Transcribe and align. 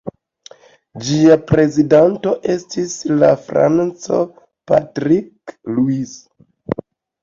Ĝia 1.07 1.37
prezidanto 1.51 2.33
estis 2.55 2.97
la 3.21 3.31
franco 3.45 4.25
Patrick 4.75 5.59
Louis. 5.79 6.21